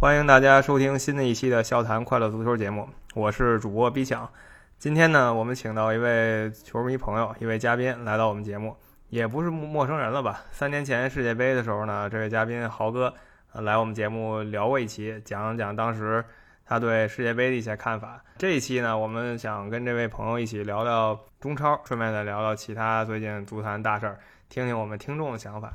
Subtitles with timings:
[0.00, 4.30] 欢迎大家收听新的一期的笑谈快乐足球节目，我是主播毕强。
[4.78, 8.76] 今天呢，我们请到一位球迷朋友，一位嘉宾来到我们节目，
[9.08, 10.42] 也不是陌生人了吧？
[10.52, 13.12] 三年前世界杯的时候呢，这位嘉宾豪哥
[13.54, 16.24] 来我们节目聊过一期，讲讲当时
[16.64, 18.22] 他对世界杯的一些看法。
[18.36, 25.72] 这一期呢，我们想跟这位朋友一起聊聊中超，顺便再聊聊其他最近足坛大事儿，听听我们听众的想法。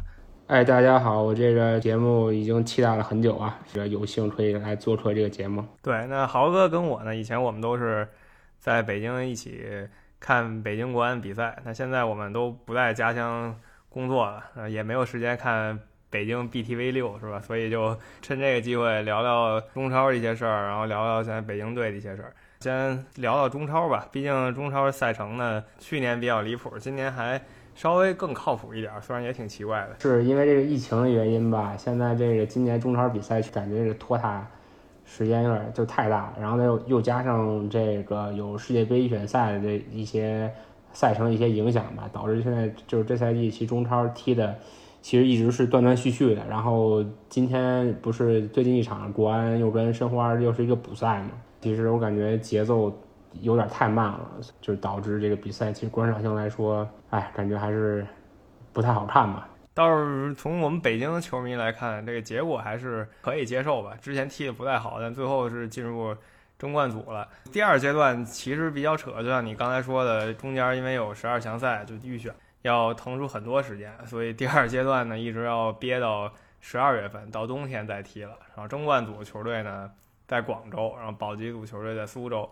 [0.47, 5.63] 哎，大家好，我这个节目已经期待了很久啊，是有幸可以来做客这个节目。
[5.81, 8.05] 对，那豪哥跟我呢，以前我们都是
[8.59, 9.63] 在北京一起
[10.19, 15.79] 看北京国安比赛，那现在我们都不在家乡工作了，也没有时间看
[16.09, 17.39] 北京 BTV 六，是吧？
[17.39, 22.33] 所以就趁这个机会聊聊中超的一些事儿，然后聊聊现在北京队的一些事儿。
[22.59, 27.41] 先聊聊中超吧，毕竟中超赛程呢，去年比较离谱，今年还。
[27.75, 31.75] 稍微更靠谱一点，虽然也挺奇怪的，是因为这个疫情的原因吧？
[31.77, 34.47] 现在这个今年中超比赛感觉这个拖沓
[35.05, 40.51] 时间有点就太大，然后呢又又加上这个有世界杯预选赛的这一些
[40.93, 44.55] 赛程一些影响吧，导致现在就是这赛季其实中超踢的
[45.01, 46.45] 其实一直是断断续续的。
[46.47, 51.31] 然后今天不是最近一场国安又跟申花又是一个补赛嘛？
[51.59, 52.93] 其实我感觉节奏。
[53.41, 54.29] 有点太慢了，
[54.61, 58.05] 就导致这个比赛其实观赏性来说，哎，感觉还是
[58.71, 59.47] 不太好看吧。
[59.73, 63.95] 倒是从我们北京球迷来看，这个结果还是可以接受吧。
[63.99, 66.15] 之前踢的不太好，但最后是进入
[66.59, 67.27] 争冠组了。
[67.51, 72.31] 第二阶段其实比较扯，就像你刚才说的，中间因为有十二强赛就预选，
[72.61, 76.31] 要腾出很多时间，所以第二阶段呢一直要憋到
[76.61, 78.37] 十二月份，到冬天再踢了。
[78.55, 79.89] 然后争冠组球队呢
[80.27, 82.47] 在广州，然后保级组球队在苏州。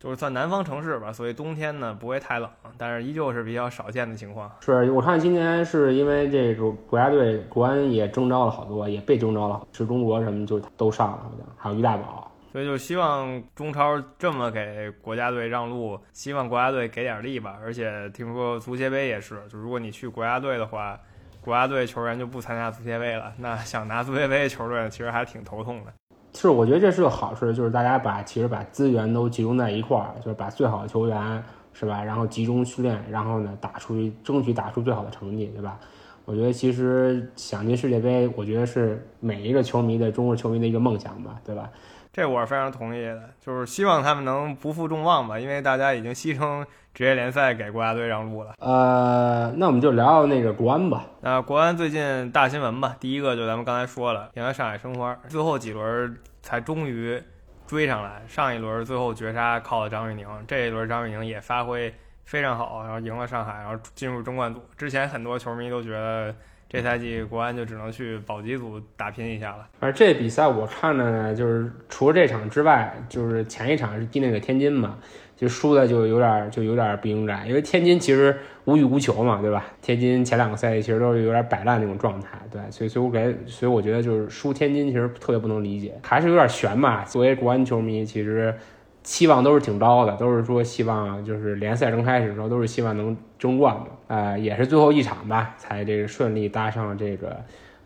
[0.00, 2.48] 就是算南方城市吧，所以冬天呢不会太冷，
[2.78, 4.50] 但是依旧是比较少见的情况。
[4.60, 12.32] 是我看今年是因为这个国家队国安也征召了好多，也被征召了，是中国什么就都上了，好像还有于大宝。
[12.50, 17.58] 所以就希望中超这么给国家队让路，希望国家队给点力吧。
[17.62, 20.98] 而且听说足协杯也是，就如果你去国家队的话，
[21.42, 25.92] 国家队球员就不参加足协杯了，那想拿足协杯的球队其实还挺头痛的。
[26.32, 31.42] 是，我觉得这是个好事，就是大家把其实把资源都集中在一块儿，就是把最好的球员
[31.72, 35.78] 是吧，然后集中训练，然后呢打出去争取打出最好的成绩，对吧？
[36.24, 41.68] 我觉得其实想进世界杯，我觉得是每一个球迷的中国球迷的一个梦想吧，对吧？
[42.12, 48.54] 这我是非常同意的，就是希望他们能不负众望吧，因为大家已经牺牲职业联赛给国家队让路了。
[48.58, 51.06] 呃，那我们就聊聊那个国安吧。
[51.20, 57.22] 那国安最近大新闻吧，第一个就咱们刚才说了，赢了上海申花，最后几轮才终于
[57.68, 58.22] 追上来。
[58.26, 61.94] 上一轮最后绝杀靠了张玉宁，这一轮张玉宁也发挥
[62.24, 64.60] 非常好，然后赢了上海，然后进入中冠组。
[64.76, 66.34] 之前很多球迷都觉得。
[66.72, 69.66] 这赛季国安就只能去保级组打拼一下了。
[69.80, 74.96] 而这比赛我看的呢，就是除了这场之外，就是前一场是踢那个天津嘛，
[75.36, 79.66] 就输的就有点就有点不应该，因为天津其实无欲无求嘛，对吧？
[79.82, 87.04] 天津前两个赛季其实都是有点摆烂那种状态，对，所以所以我给，所以我觉得就是输天津其实特别不能理解，还是有点悬吧。
[87.04, 88.54] 作为国安球迷，其实。
[89.02, 97.36] 期望都是挺高的，都是说希望就是联赛刚开始的时候都是希望能争冠的，呃，也是最后一场吧，才这个顺利搭上了这个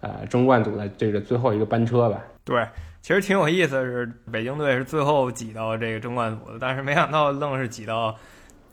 [0.00, 2.20] 呃争冠组的这个最后一个班车吧。
[2.44, 2.66] 对，
[3.00, 8.14] 其实挺有意思的是，北京队是最后挤到这个争冠组的，但是没想到愣是挤到。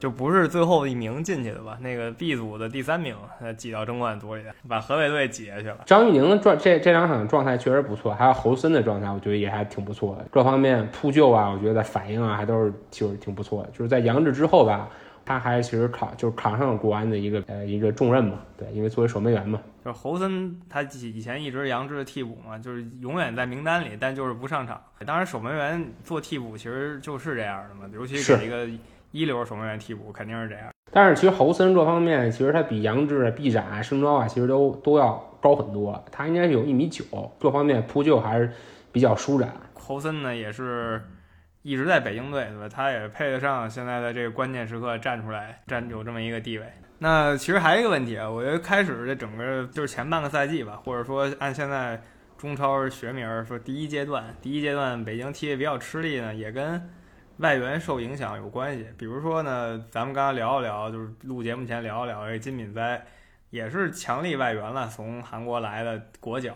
[0.01, 1.77] 就不是最后一名进去的吧？
[1.79, 5.77] 那个 B 组的第三名，呃，挤到争冠组里，把河北队挤下去了。
[5.85, 10.25] 张玉宁的状这这两场状态确实不错，还有侯森的状态，我觉得也还挺不错的。
[10.31, 13.69] 各方面扑救啊，我觉得反应啊，还都是就是挺不错的。
[13.69, 14.89] 就是在杨志之后吧，
[15.23, 18.39] 他还其实扛就是扛上了国安的一个呃一个重任嘛。
[18.57, 19.61] 对，因为作为守门员嘛。
[19.85, 24.81] 就是侯森他以前一直杨志的替补嘛，就是永远在名单里，但就是不上场。
[25.05, 28.67] 当然，守门员做替补其实就是这样的嘛，尤其给一个。
[29.11, 36.01] 一流守门员替补肯定是这样，但是其实侯森这方面，其实他比杨志、臂展啊、升招啊，其实都都要高很多。
[36.11, 37.03] 他应该是有一米九，
[37.39, 38.49] 各方面扑救还是
[38.91, 39.51] 比较舒展。
[39.73, 41.01] 侯森呢，也是
[41.61, 42.69] 一直在北京队，对吧？
[42.69, 46.65] 他也配得上现在的这个关键时刻站出来，占有这么一个地位。
[46.99, 52.01] 那其实还有一个问题啊，我觉得开始这整个就是前半个赛季吧，或者说按现在
[52.37, 56.81] 中超学名说第一阶段，第一阶段北京踢的比较吃力呢，也跟。
[57.41, 63.03] 外援受影响有关系，比如说呢，咱们刚刚聊一聊，就是录节目前聊一聊，这金敏哉
[63.49, 66.53] 也是强力外援了，从韩国来的国脚，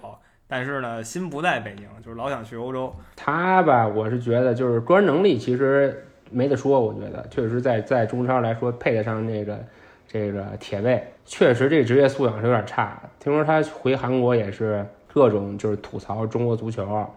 [0.47, 2.95] 但是呢，心不在北京，就是老想去欧洲。
[3.15, 9.59] 他吧，我是觉得就是个人能力其实没得说，我觉得确实在在中超来说配得上那个
[10.07, 13.01] 这个铁卫，确实这职业素养是有点差。
[13.19, 17.09] 听说他回韩国也是各种就是吐槽中国足球。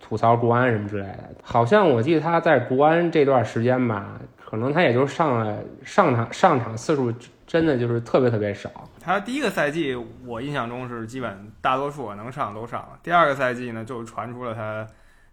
[0.00, 1.30] 吐槽国安什么之类的。
[1.42, 7.12] 好像我记得他在国安这段时间吧，可能他也就上了上场上场次数
[7.46, 8.70] 真的就是特别特别少。
[9.00, 9.94] 他第一个赛季
[10.26, 14.86] 我印象中是基本大多数能上都上了，第二个赛季呢就传出了他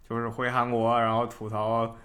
[0.08, 1.96] 就是回韩国然后吐槽。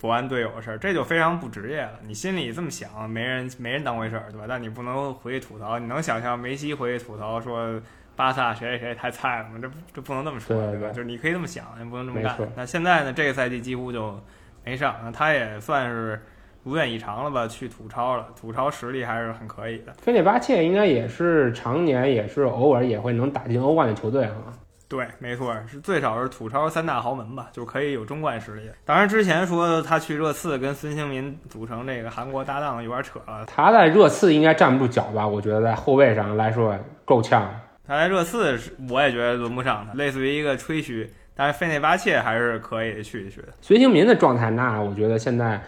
[0.00, 1.92] 国安队友的事儿，这就非常不职业了。
[2.04, 4.46] 你心里这么想，没人没人当回事儿，对吧？
[4.48, 5.78] 但你不能回去吐槽。
[5.78, 7.80] 你能想象梅西回去吐槽说
[8.22, 9.46] 巴萨谁谁谁太菜了？
[9.60, 10.90] 这这不能这么说，对吧？
[10.90, 12.36] 就是你可以这么想，也不能这么干。
[12.54, 14.16] 那现在呢，这个赛季几乎就
[14.64, 16.22] 没上，那他也算是
[16.62, 17.48] 如愿以偿了吧？
[17.48, 19.92] 去土超了，土超实力还是很可以的。
[19.94, 24.54] 费内巴切应该也是常年也是偶尔也会能打进欧冠的球队啊。
[24.88, 28.70] 对，没错，是最少是土超三大豪门吧，就可以有中冠实力。
[28.84, 33.46] 当然，之前说他去热刺跟孙兴民组成这个韩国搭档有点扯了。
[33.46, 35.26] 他在热刺应该站不住脚吧？
[35.26, 37.52] 我觉得在后卫上来说够呛。
[37.86, 41.12] 他在热刺是，我也觉得轮不上他，类似于一个吹嘘。
[41.34, 43.48] 但是费内巴切还是可以去一去的。
[43.60, 45.60] 孙兴民的状态，那我觉得现在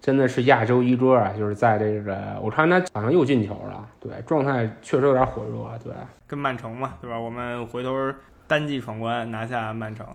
[0.00, 1.32] 真的是亚洲一哥啊！
[1.36, 5.92] 就是在这个，我看他好像又进球了，对，状态确实有点火热，对。
[6.26, 7.18] 跟曼城嘛，对吧？
[7.18, 8.12] 我们回头。
[8.48, 10.06] 单季闯关拿下曼城，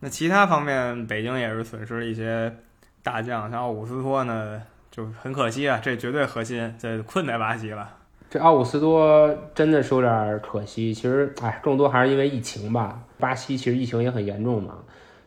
[0.00, 2.52] 那其他方面北京也是损失了一些
[3.04, 4.60] 大将，像奥古斯托呢
[4.90, 7.88] 就很可惜啊，这绝对核心这困在巴西了。
[8.34, 13.00] 这奥古斯多真的是有点可惜，其实哎，更多还是因为疫情吧。
[13.20, 14.74] 巴西其实疫情也很严重嘛，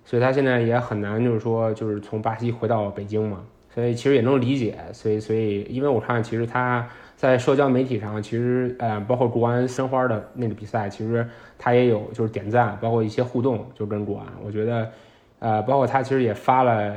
[0.03, 3.41] 所以他现在也很难就是说就是从巴西回到北京嘛，
[3.73, 4.77] 所以其实也能理解。
[4.91, 6.85] 所以所以因为我看其实他。
[7.15, 11.27] 在社交媒体上，其实呃，包括国安申花的那个比赛，其实
[11.57, 14.27] 他也有就是点赞，包括一些互动，就跟国安。
[14.45, 14.91] 我觉得，
[15.39, 16.93] 呃，包括他其实也发了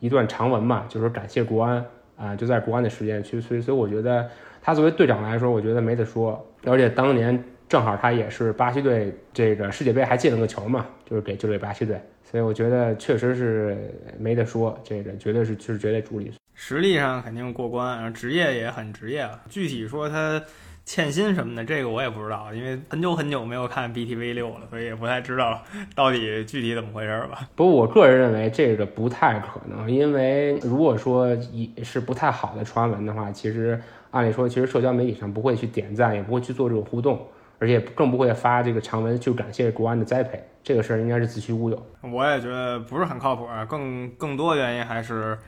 [0.00, 1.84] 一段长文嘛，就是感谢国安
[2.16, 4.26] 啊，就在国安的时间，其实所以所以我觉得
[4.68, 6.46] 他作为队长来说，我觉得没得说。
[6.66, 16.30] 而且当年正好他也是巴西队这个世界杯还进了个球嘛，就是给就是给巴西队，所以我觉得确实是没得说，这个绝对是就是绝对主力。
[16.54, 19.40] 实力上肯定过关，然后职业也很职业了。
[19.48, 20.42] 具体说他
[20.84, 25.62] 欠薪什么的，这个我也不知道，因为很久很久没有看 BTV 六了，所以也不太知道
[25.94, 27.48] 到底具体怎么回事吧。
[27.56, 37.26] 不过我个人认为这个不太可能，因为如果说一是不太好的传闻的话，其实按理说，其实社交媒体上不会去点赞，也不会去做这种互动，
[37.58, 40.42] 而且更不会发这个长文去感谢国安的栽培。
[40.62, 41.86] 这个事儿应该是子虚乌有。
[42.02, 45.38] 我也觉得不是很靠谱啊，更更多原因还是。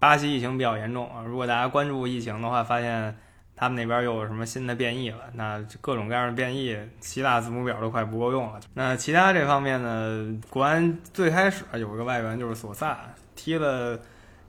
[0.00, 1.24] 巴西疫情比较严重啊！
[1.26, 3.16] 如果大家关注疫情的话，发现
[3.56, 8.60] 他们那边又有什么新的变异了，那各种各样的变异，希腊字母表都快不够用了。
[8.74, 10.40] 那其他这方面呢？
[10.50, 12.96] 国安最开始有一个外援就是索萨，
[13.34, 13.98] 踢了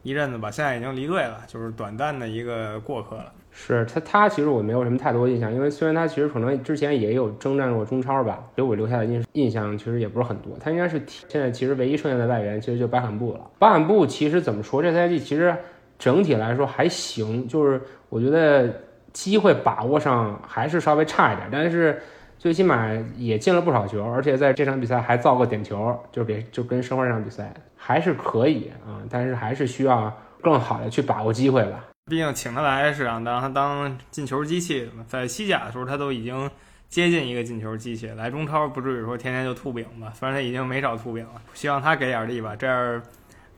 [0.03, 3.33] 一阵子吧，现在已经离队了，就是短暂的一个过客了。
[3.61, 10.57] 是他，他其实我没有什么太多印象，因为虽然他其实可能之前也有征战过中超吧，给我留下的印印象其实也不是很多。
[10.59, 13.41] 他应该是现在其实唯一剩下的外援，其实就巴坎布了。
[13.59, 15.53] 巴坎布其实怎么说，这赛季其实
[15.99, 18.73] 整体来说还行，就是我觉得
[19.11, 22.01] 机会把握上还是稍微差一点，但是
[22.37, 30.11] 最起码也进了不少球，而且在这场比赛还造个点球，就给就跟申花这场比赛还是可以啊，但是还是需要
[30.41, 31.83] 更好的去把握机会吧。
[32.09, 36.49] 毕竟请他来是想让他当进球机器，在西甲的时候他都已经
[36.89, 40.11] 接近一个进球机器，来中超不至于说天天就吐饼吧。
[40.13, 43.01] 虽然他已经没少吐饼了，希望他给点力吧，这样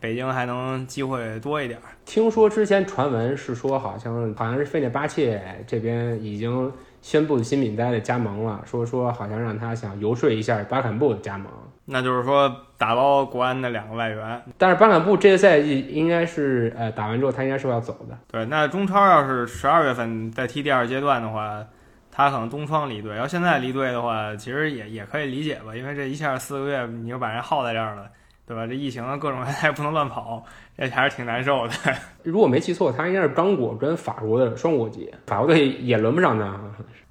[0.01, 1.79] 北京还能机会多一点。
[2.03, 6.69] 听说之前传闻是说，好像好像是费内巴切这边已经
[7.01, 11.47] 宣布新品代的加盟了，说说好像让他想游说一下巴坎布的加盟。
[11.85, 18.17] 那就是说打包国安的两个外援，但是巴坎布这个赛季应该是呃打完之后他应该是要走的。
[18.31, 21.63] 对，那中超要是十二月份再踢第二阶段的话，
[22.11, 23.17] 他可能东窗离队。
[23.17, 28.07] 要现在离队的话，其实也也可以理解吧，因为这一下四个月你就把人耗在这儿了，
[28.51, 28.67] 对吧？
[28.67, 30.43] 这疫情啊各种还不能乱跑，
[30.77, 31.73] 这还是挺难受的。
[32.21, 36.59] 如果没记错，他应该是刚果跟法国的双国籍，法国队也轮不上他。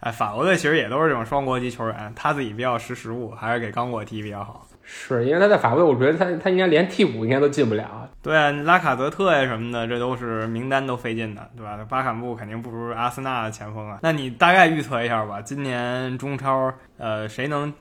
[0.00, 4.66] 哎，法国队其实也都是这种双国籍球员，他自己比较识时务，还是给刚果踢比较好。
[4.84, 8.06] 是因为他在法国队，我觉得他他应该连替补应该都进不了。
[8.20, 11.78] 对啊，拉卡泽特呀什么的，这都是名单都费劲的，对吧？
[11.88, 14.00] 巴坎布肯定不如阿森纳的前锋啊。
[14.02, 17.72] 那你大概预测一下吧，今年中超呃谁能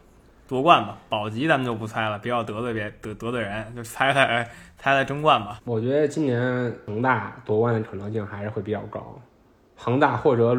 [0.50, 0.98] 夺冠吧？
[1.08, 4.44] 保级咱们就不猜了，不要得罪别得得罪人，就猜猜
[4.76, 5.62] 猜猜争冠吧。
[5.64, 9.18] 我觉得今年恒大夺冠的可能性还是会比较高，
[9.78, 10.58] 恒大或者。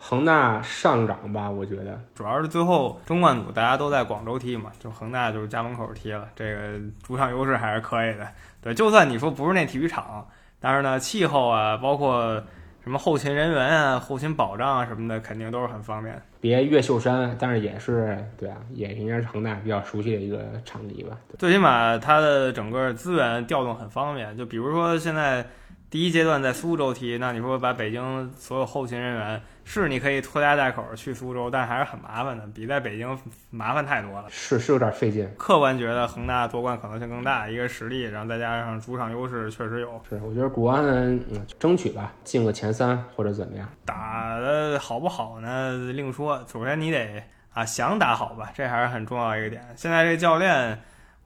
[0.00, 8.24] 恒大上涨吧，我觉得主要是最后争冠组大家都在广州踢嘛，就恒大就是家门口踢了，这个主场优势还是可以的。
[8.60, 10.24] 对，就算你说不是那体育场，
[10.60, 12.40] 但是呢，气候啊，包括
[12.88, 16.18] 什什么后勤人员啊、后勤保障啊什么的，肯定都是很方便。
[16.40, 21.14] 别越秀山，但是也是对啊，也应该是恒大比较熟悉的一个场地吧。
[21.38, 25.44] 最起码它的整个资源调动很方便，就比如说现在
[25.90, 29.40] 第一阶段在苏州踢，那你说把北京所有后勤人员。
[29.64, 33.18] 是，你可以拖家带口去苏州，但还是很麻烦的，比在北京
[33.50, 34.24] 麻烦太多了。
[34.30, 35.28] 是是有点费劲。
[35.36, 40.00] 客观觉得恒大夺冠可能性更大，一个实力，然后再加上主场优势确实有。
[40.08, 40.82] 是，我觉得国安
[41.30, 43.68] 嗯争取吧，进个前三或者怎么样。
[43.84, 45.92] 打的好不好呢？
[45.92, 46.42] 另说。
[46.50, 49.62] 首先你得啊想打好吧，这还是很重要一个点。
[49.76, 50.80] 现在这教练，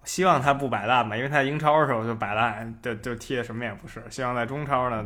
[0.05, 4.03] 希望他不摆烂吧，因为他在英超的时候就摆烂，就就踢的什么也不是。
[4.11, 5.05] 希望在中超呢，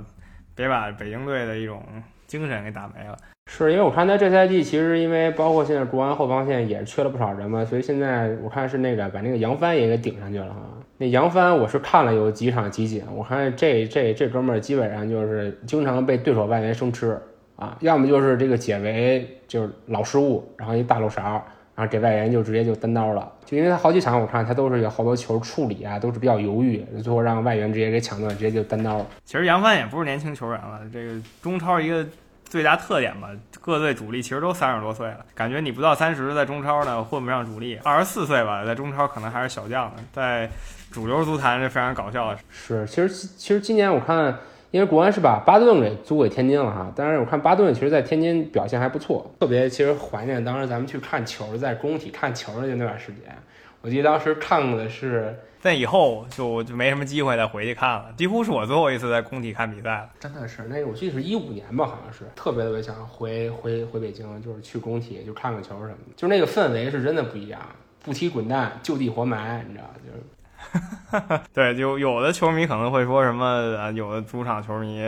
[0.54, 1.82] 别把北京队的一种。
[2.26, 10.60] 精神给打没了，是因为我看他这赛季其实因为包括现在国安后防线也缺了不少人嘛，所以现在我看是那个把那个杨帆也给顶上去了哈。
[10.98, 17.16] 那杨帆我是看了有几场集锦，我看这这这哥们儿基本上就是经常被对手外援生吃
[17.54, 23.30] 啊，要么就是这个解围就是老失误，然后一大漏勺，然后给外援就直接就单刀了。
[23.44, 29.06] 就因为他好几场我看他都是有好多球处理啊，都是比较犹豫，最后让外援直接给抢断，直接就单刀了。
[29.24, 32.04] 其实杨帆也不是年轻球员了，这个中超一个
[32.44, 33.28] 最大特点吧，
[33.60, 40.50] 各队主力其实都三十多岁了，感觉你不到三十在中超呢混不上主力，二十四岁吧，在中超可能还是小将呢，在
[40.90, 42.38] 主流足坛是非常搞笑的。
[42.50, 44.34] 是，其实其实今年我看。
[44.76, 53.34] 因为国安是把巴顿给租给天津了哈，但是我看巴顿其实在天津表现还不错，特别其实怀念当时咱们去看球，在工体看球的那段时间。
[53.80, 60.10] 我记得当时看的是，在以后就就没什么机会再回去看了，几乎是我最后一次在工体看比赛了。
[60.20, 67.58] 真的是那个，我记得是一五年吧，好像是特别特别想回回回北京，就是去工体就看看球什么的，就那个氛围是真的不一样，
[68.04, 70.22] 不踢滚蛋，就地活埋，你知道就是。
[71.52, 73.46] 对，就有的球迷可能会说什么
[73.76, 75.00] 啊，有的主场球迷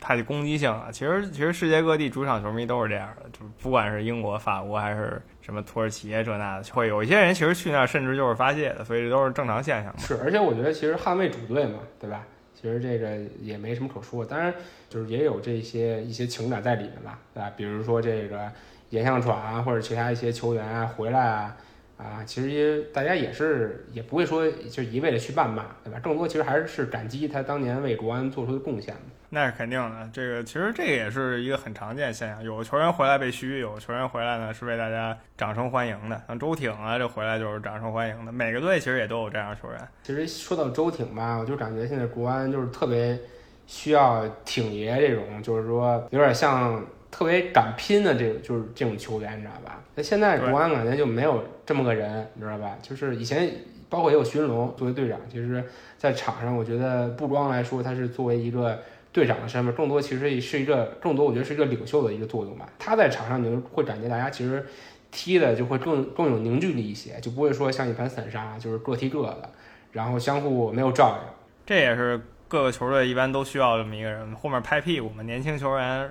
[0.00, 0.88] 太攻击性了。
[0.90, 9.94] 其实，其实世界各地主场球迷都是这样的，就是不管是英国、法国还是什么土耳其这那的，会有一些人其实去那儿甚至就是发泄的，所以这都是正常现象。
[9.98, 12.24] 是，而且我觉得其实捍卫主队嘛，对吧？
[12.54, 14.24] 其实这个也没什么可说。
[14.24, 14.52] 当然，
[14.88, 17.50] 就是也有这些一些情感在里面吧，对吧？
[17.56, 18.50] 比如说这个
[18.90, 21.54] 严向闯啊，或者其他一些球员啊回来啊。
[21.96, 26.00] 啊，其实大家也是也不会说就一味的去谩骂，对吧？
[26.00, 28.94] 更多其实还是是感激他当年为国安做出的贡献
[29.30, 32.42] 那是肯定的，这个其实这个也是一个很常见现象。
[32.42, 36.20] 有球员回来被嘘，有球员回来呢是被大家掌声欢迎的。
[36.26, 38.32] 像周挺啊，这回来就是掌声欢迎的。
[38.32, 39.88] 每个队其实也都有这样的球员。
[40.02, 43.18] 其实说到周挺吧，我就感觉现在国安就是特别
[43.66, 46.84] 需要挺爷这种，就是说有点像。
[47.14, 49.80] 特别敢拼的这个就是这种球员，你知道吧？
[49.94, 52.76] 那现在国安感觉就没有这么个人，你知道吧？
[52.82, 53.48] 就是以前
[53.88, 55.64] 包括也有寻龙作为队长，其实，
[55.96, 62.68] 在场上我觉得不光来说他是作为一个队长的身份，更多其实是一个更多我觉得是一个领袖的一个作用吧。
[62.80, 64.66] 他在场上你就会感觉大家其实
[65.12, 69.48] 踢的就会更更有凝聚力一些，就不会说像一盘散沙，就是各踢各的，
[69.92, 71.32] 然后相互没有照应。
[71.64, 76.10] 这也是各个球队一般都需要这么一个人，后面拍屁股嘛，年轻球员。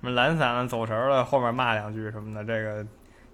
[0.00, 2.86] 什么懒散了、走神了，后面骂两句什么的，这个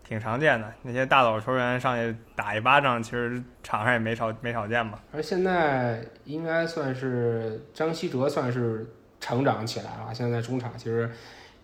[0.02, 0.66] 挺常见的。
[0.82, 4.98] 那些大佬球员上去打一巴掌，其实场上也没少没少见嘛。
[5.12, 8.84] 而现在应该算是张稀哲算是
[9.20, 11.08] 成长起来了，现在中场其实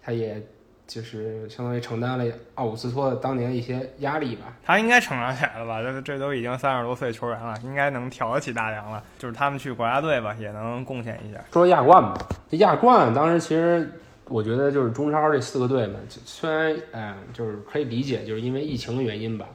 [0.01, 0.41] 他也
[0.87, 4.55] 就是相当于承担了奥古斯托当年一些压力吧。
[4.65, 5.83] 他应该成长起来了吧？
[5.83, 9.03] 这这都已经三十多岁球员了，应该能挑得起大梁了。
[9.19, 11.41] 就是他们去国家队吧，也能贡献一下。
[11.53, 12.15] 说亚冠吧，
[12.49, 13.99] 这亚冠当时其实。
[14.33, 19.47] 我觉得就是中超这四个队嘛，虽然嗯，就是可以理解，就是因为疫情的原因吧，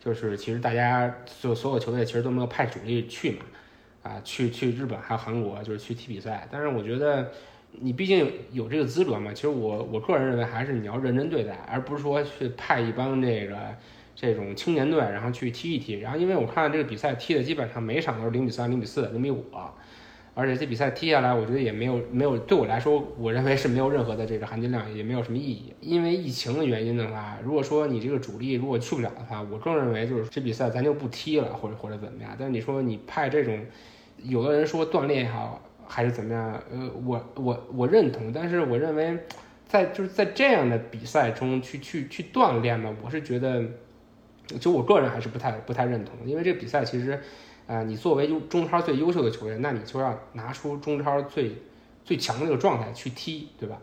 [0.00, 3.44] 就是其实大家就所有球队其实都没有派主力去嘛，
[4.02, 6.48] 啊，去去日本还有韩国，就是去踢比赛。
[6.50, 7.30] 但是我觉得
[7.72, 13.56] 你毕竟有这个资格嘛，其实我我个人认为还是你要认真对待，而不是说去派一帮这个
[14.16, 16.00] 这种青年队，然后去踢一踢。
[16.00, 19.44] 然后因为我看这个比赛踢的基本上每场都是零比三、零比四、零比五。
[20.34, 25.74] 而且这比赛踢下来，我觉得也没有没有对我来说，我认为是没有任何的这个含金量，也没有什么意义。
[25.82, 32.34] 因为疫情的原因的话，如果说你这个主力如果去不了的话，我更认为就是这比赛咱就不踢了，或者或者怎么样。
[32.38, 33.60] 但是你说你派这种，
[34.22, 36.62] 有的人说锻炼也好，还是怎么样？
[36.72, 39.18] 呃，我我我认同，但是我认为
[39.68, 43.62] 在就是在这样的比赛中去去去锻炼呢，我是觉得，
[44.58, 47.20] 就我个人还是不太不太认同，因为这比赛其实。
[47.66, 51.56] 啊，你作为优中超最优秀的球员，那你就要拿出中超最
[52.04, 53.76] 最强的这个状态去踢，对吧？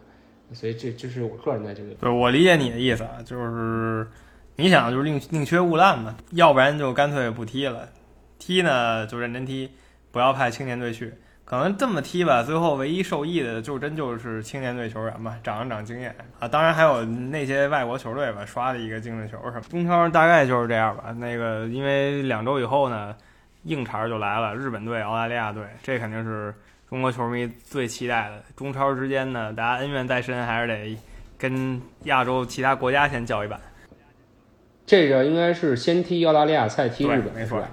[0.54, 1.94] 所以这这是我个人的这个。
[1.96, 4.08] 对，我理解你的意思啊，就是
[4.56, 7.88] 你想就是宁宁缺毋滥嘛，要不然就干脆不踢了，
[8.38, 9.70] 踢呢就认真踢，
[10.12, 11.14] 不要派青年队去。
[11.46, 16.48] 可能这么踢吧，最后唯一受益的就真就是青年队球员吧，长了长经验啊。
[16.48, 19.62] 当然还有那些外国球队吧，刷了一个精神球什么。
[19.62, 21.12] 中超大概就是这样吧。
[21.18, 23.16] 那个因为两周以后呢，
[23.70, 26.54] 硬茬就来了，日本队、澳大利亚队，这肯定是
[26.90, 28.44] 中国球迷最期待的。
[28.56, 30.98] 中超之间呢，大家恩怨在深，还是得
[31.38, 33.60] 跟亚洲其他国家先叫一板。
[34.88, 37.64] 这个应该是先踢澳大利亚，再踢日本，没错。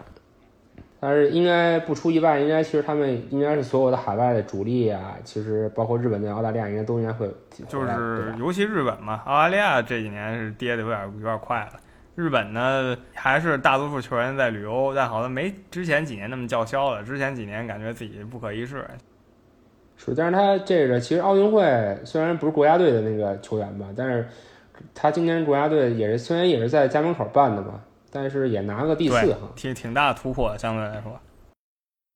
[1.00, 7.26] 但是应该不出意外，应该其实他们应该是所有的海外的主力啊，其实包括日本队、澳大利亚，应该都应该会。
[7.68, 11.72] 就是尤其日本嘛，澳大利亚这几年是跌的有点有点快了。
[12.16, 17.04] 日本呢，还是大多数球员在旅游，但好像没之前几年那么叫嚣了。
[17.04, 18.84] 之前几年感觉自己不可一世。
[19.96, 21.62] 是，但是他这个其实奥运会
[22.04, 24.26] 虽然不是国家队的那个球员吧，但是
[24.94, 27.80] 他今年国家队也是虽然也是在家门口办的嘛。
[28.08, 31.12] 但是也拿个第四哈，挺挺大的突破，相对来说。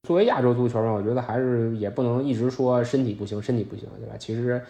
[0.09, 4.15] 作为亚洲足球嘛，我觉得还是也不能一直说身体不行，身体不行，对吧？
[4.19, 4.63] 其实，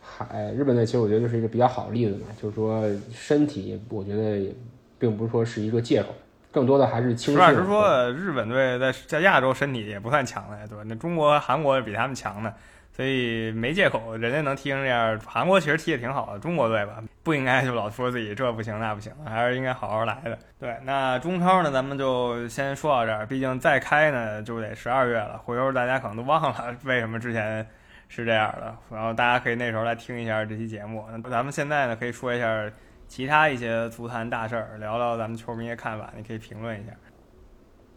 [0.00, 4.52] 还日本队其实我觉得就是一个比较好的例子嘛，就是说身体，我觉得也
[4.98, 6.14] 并不是说是一个借口，
[6.50, 7.34] 更多的还是青训。
[7.34, 10.82] 实话实说，日本队在在亚洲身体也不算强的，对吧？
[10.86, 12.52] 那中国、韩国比他们强的。
[12.92, 15.18] 所以没借口，人家能踢成这样。
[15.24, 20.36] 韩国其实踢得挺好的，中国队吧不应该就老说自己这不行那不行，还是应该好好来的。
[20.58, 23.24] 对，那中超呢，咱们就先说到这儿。
[23.24, 27.66] 毕竟再开呢就得十二月了，回头大家可能都忘了 为什么之前
[28.10, 28.76] 是这样的。
[28.90, 31.02] 然后大家可以那时候来听一下这期节目。
[31.10, 32.70] 那咱们现在呢可以说一下
[33.08, 36.92] 其他一些足坛大事儿，聊聊咱们球迷的看法，你可以评论一下。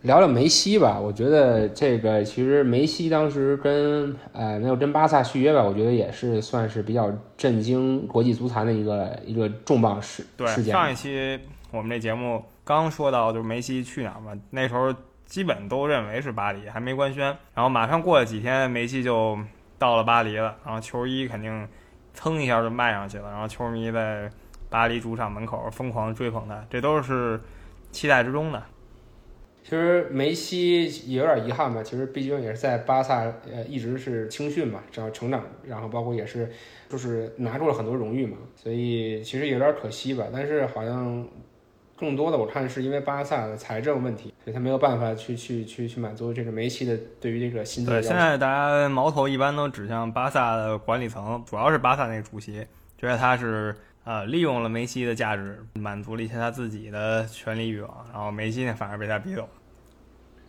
[0.03, 10.73] 聊聊梅西吧，我觉得这个其实梅西当时跟呃没有跟巴萨续约吧，我觉得也是算是比较震惊国际足坛的一个一个重磅事事件。
[10.73, 11.39] 上一期
[11.71, 14.93] 我们这节目刚说到就是梅西去哪儿嘛，那时候
[15.25, 17.23] 基本都认为是巴黎，还没官宣。
[17.53, 19.39] 然后马上过了几天，梅西就
[19.83, 21.67] 到了巴黎了，然后球衣肯定
[22.13, 24.29] 蹭一下就卖上去了，然后球迷在
[24.69, 27.37] 巴黎主场门口疯狂追捧他，这都是
[27.91, 28.63] 期待之中的。
[29.61, 36.49] 其实梅西也有点遗憾吧，其实毕竟也是在巴萨，呃，一直是青训嘛，然后成长，然后包括也是，
[36.87, 40.27] 就是拿住了很多荣誉嘛，所以其实有点可惜吧。
[40.31, 41.27] 但是好像
[41.97, 47.91] 更多的我看是因为巴萨的财政问题，所以他没有办法去去去去满足这个梅西的对于这个薪资。
[47.91, 52.65] 对，现在大家矛头一般都指向巴萨的管理层，主要是巴萨那个主席，
[52.97, 53.75] 觉得他是。
[54.05, 59.47] 呃，利用了梅西的价值，满足了一些他自己的权利欲望，然后梅西呢反而被他逼走。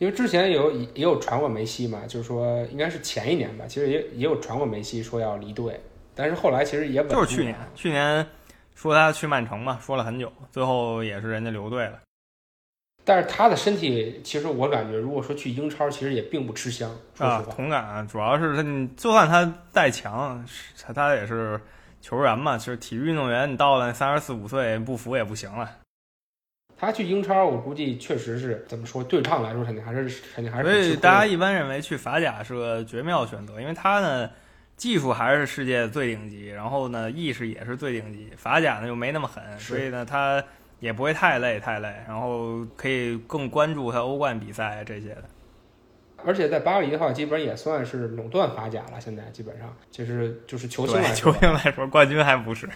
[0.01, 5.81] 因为之前有也有传过梅西嘛，就是说应该是前一年吧，其实也也有传过梅西说要离队，
[6.17, 8.27] 但是后来其实也就是去年，去年
[8.75, 12.01] 说他去曼城嘛，说了很久，最后也是人家留队了。
[13.05, 16.91] 但是他的身体，其实我感觉，如果说去英超，其实也并不吃香。
[17.19, 18.63] 啊，同感，主要是他，
[18.97, 20.45] 就算他再强，
[20.83, 21.61] 他他也是。
[22.05, 25.71] 球员嘛，就是体育运动员，你到了三十四五岁不服也不行了。
[26.77, 30.69] 他去英超，我估计确实是怎么说，对抗来说肯定还是肯定还是。
[30.69, 34.29] 所以大家一般认为去法甲是个绝妙选择，因为他呢
[34.77, 38.31] 技术还是世界最顶级，然后呢意识也是最顶级。
[38.37, 40.45] 法甲呢又没那么狠，所以呢他
[40.85, 45.25] 也不会太累太累，然后可以更关注他欧冠比赛这些的。
[46.23, 49.01] 而且在巴黎的话，基本上也算是垄断法甲了。
[49.01, 52.69] 现在基本上就是就是球星来球星来说，冠军还不是。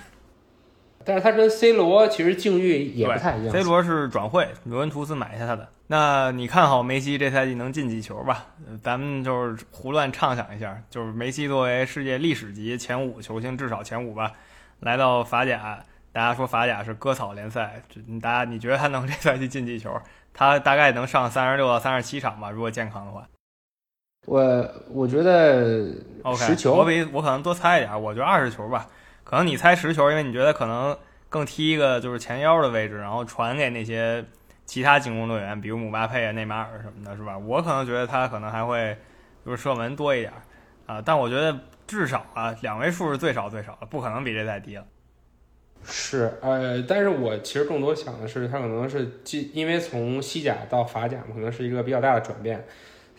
[1.05, 3.53] 但是他跟 C 罗其实境遇也不太一样。
[3.53, 5.69] C 罗是转会，尤文图斯买下他的。
[5.89, 8.47] 那你看好梅西这赛季能进几球吧？
[8.83, 14.33] 咱们就是胡乱畅想一下，就是梅西作为世界历史级前五球星，至少前五吧，
[14.81, 17.83] 来到法甲，大家说法甲是割草联赛，
[18.21, 19.95] 大家你觉得他能这赛季进几球？
[20.33, 23.27] 他大概能上三十六到三十七场吧，如果健康的话。
[24.27, 25.87] 我我觉得
[26.37, 28.87] 十球，我比我可能多猜一点，我觉得二十球吧。
[29.25, 30.97] 可能你猜十球，因为你觉得可能
[31.29, 34.25] 更踢一个就是前腰的位置，然后传给那些
[34.65, 37.39] 其他进攻队员，比如姆巴佩啊、内马尔什么的，是吧？
[37.39, 38.97] 我可能觉得他可能还会
[39.45, 40.33] 就是射门多一点
[40.87, 44.85] 啊，但我觉得至少啊两位数是最少最少的，不可能比这再低了。
[45.85, 52.65] 是，呃，但是我其实更多想的是，他可能是进，因为从西甲到法甲可能是一个比较大的转变。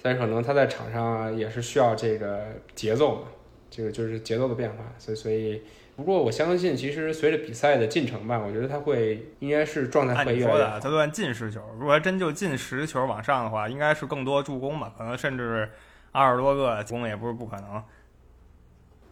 [0.01, 2.41] 但可能他在场上也是需要这个
[2.73, 3.23] 节奏嘛，
[3.69, 5.61] 这个就是节奏的变化，所以所以，
[5.97, 10.79] 不过我相信，其实随着比赛的进程吧，我觉得他会应该是状态会越来越好。
[10.79, 15.69] 他算进十球，如果真就进十球往上的话，应该是更多助攻吧，可能甚至
[16.13, 17.83] 二十多个攻也不是不可能。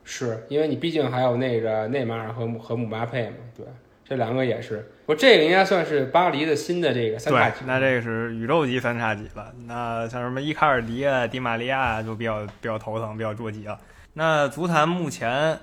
[0.09, 3.65] 是因为你毕竟还有那个内马尔和和姆巴佩嘛，对，
[4.05, 4.89] 这两个也是。
[5.05, 7.65] 我这个应该算是巴黎的新的这个三叉戟。
[7.65, 9.53] 那这个是宇宙级三叉戟了。
[9.65, 13.77] 那像什么伊卡尔迪啊、迪玛利亚就比较比较头疼，比较着急了。
[14.13, 15.59] 那足坛目前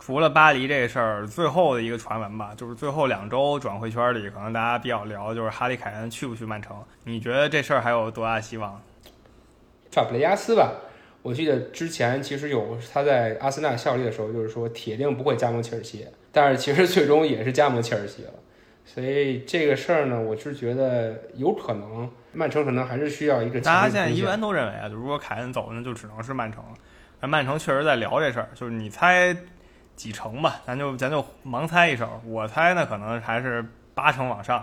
[0.00, 6.76] 除了巴黎这事儿，最后的一个传闻吧，就是最后两周转会圈里，可能大家比较聊就是哈利凯恩去不去曼城？
[7.04, 8.80] 你觉得这事儿还有多大希望？
[9.90, 10.72] 法布雷加斯吧，
[11.24, 18.32] 我记得之前其实有他在阿森纳效力的时候，就是说铁定不会加盟切尔西，但是其实最终也是加盟切尔西了。
[18.84, 23.58] 所以这个事儿呢，我是觉得有可能曼城可能还是需要一个。
[23.62, 26.74] 大家现在一般都认为啊，就如果凯恩走，那就只能是曼城了。
[27.22, 29.34] 那曼城确实在聊这事儿，就是你猜
[29.96, 30.60] 几成吧？
[30.66, 34.62] 咱就咱就盲猜一手，我猜呢可能还是八成往上。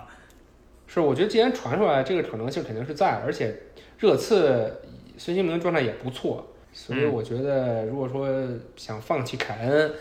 [0.85, 3.55] 是，我觉得既然传出来，这个可能性肯定是在，而且
[3.97, 4.79] 热刺
[5.17, 8.27] 孙兴民状态也不错，所以我觉得如果说
[8.75, 9.93] 想放弃凯恩，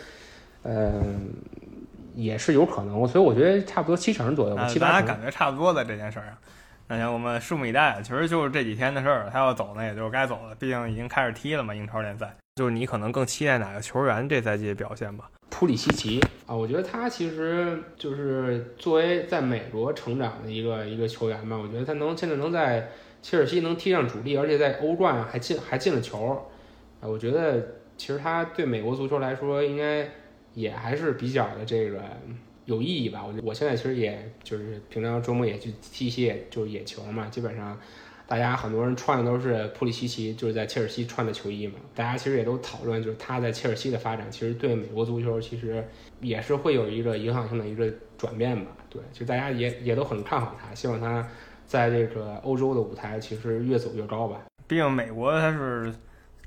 [0.63, 1.31] 嗯。
[2.17, 4.57] 也是有可能，所以我觉得差不多七成左右。
[4.57, 6.37] 大家感觉差不多的这件事儿上，
[6.89, 8.03] 那行，我们拭目以待。
[8.03, 10.55] 其实就是这几天的事儿，他要走呢，也就该走了。
[10.57, 12.35] 毕竟已经开始踢了嘛，英超联赛。
[12.57, 15.31] 就是你可能更期待哪个球员这赛季的表现吧？
[15.51, 21.57] 普里西奇啊，我觉得他其实就是作为在美国成长的一个一个球员吧。
[21.57, 22.91] 我觉得他能现在能在
[23.23, 26.50] 切尔西能踢上主力，而且在欧冠还进还进了球。
[27.01, 30.09] 啊，我觉得其实他对美国足球来说应该。
[30.53, 32.03] 也还是比较的这个
[32.65, 33.25] 有意义吧。
[33.25, 37.29] 我我现在其实也就是平常周末也去踢一些就是野球嘛。
[37.29, 37.79] 基本上
[38.27, 41.75] 大家很多人穿的都是普里西奇，就是在切尔西穿的球衣嘛。
[41.95, 45.87] 大家其实也都讨论，就是他在切尔西的发展，其实对美国足球其实
[46.21, 48.73] 也是会有一个影响性的一个转变吧。
[48.89, 51.25] 对，就大家也也都很看好他，希望他
[51.65, 54.41] 在这个欧洲的舞台其实越走越高吧。
[54.67, 55.95] 毕竟美国他是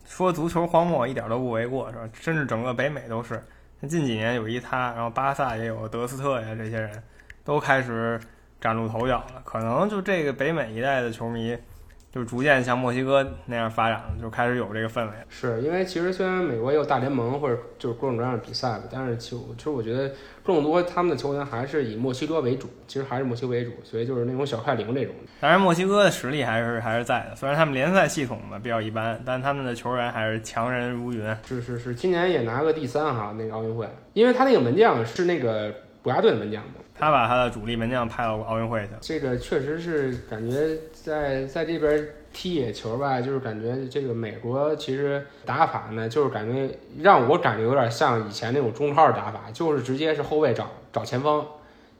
[0.05, 2.09] 说足球荒漠一点都不为过，是吧？
[2.13, 3.43] 甚至整个北美都是。
[3.87, 7.03] 近几年有一他，然后巴萨也有德斯特呀，这些人
[7.43, 8.17] 都开始
[8.61, 9.41] 崭露头角了。
[9.43, 11.57] 可能就这个北美一带的球迷，
[12.13, 15.11] 就逐渐像墨西哥那样发展了，就开始有这个氛围。
[15.29, 20.11] 是因为其实虽然美国也有大联盟或者就是各种各样的比赛吧，但是其实我觉得
[20.43, 25.15] 更多他们的球员还是以墨西哥为主，其实还是墨西哥为主，所以就是那种小快灵这种。
[25.39, 31.35] 当然墨西哥的实力还是还是在的，虽然他们联赛系统呢比较一般，但他们的球员还是强人如云。
[31.47, 35.73] 是是是，今年也拿个第三哈，那个奥运会，因为他那个门将是那个
[36.03, 38.89] 国家队的门将嘛，他把他的主力门将派到奥运会去。
[39.01, 51.45] 这个确实是感觉在在这边踢野球吧，就是感觉这个美国其实打法呢，就是感觉让我感觉有点像以前那种中超的打法，就是直接是后卫找找前锋，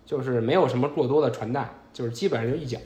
[0.06, 2.80] 就是没有什么过多的传带，就是基本上就一脚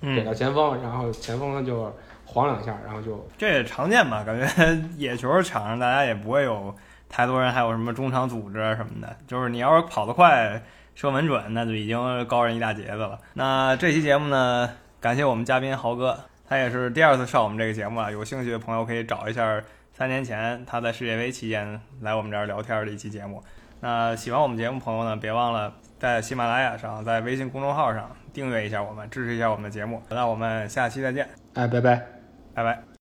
[0.00, 4.24] 给到前锋，然后前锋就晃两下，然后就这也常见吧？
[4.24, 6.74] 感觉野球场上大家也不会有
[7.08, 10.62] 太多人，还有什么中场组织啊什么的，就是你要是跑得快。
[10.94, 13.18] 射门准，那就已经高人一大截子了。
[13.34, 14.68] 那这期节目呢，
[15.00, 18.10] 感谢我们嘉宾豪哥，他也是第二次上我们这个节目啊。
[18.10, 23.42] 有兴趣的朋友可以找一下三年前他在世界杯期间来我们这儿聊天的一期节目。
[23.80, 30.02] 那喜欢我们节目朋友呢，别忘了在喜马拉雅上，在微信公众号上订阅一下我们，支持一下我们的节目。
[30.08, 32.06] 那我们下期再见，哎，拜拜，
[32.54, 32.82] 拜拜。